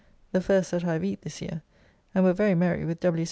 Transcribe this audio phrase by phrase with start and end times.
[0.31, 1.61] ](the first that I have eat this year),
[2.15, 3.19] and were very merry with W.